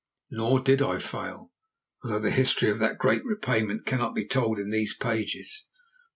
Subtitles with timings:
[0.31, 1.51] Nor did I fail,
[2.03, 5.67] although the history of that great repayment cannot be told in these pages.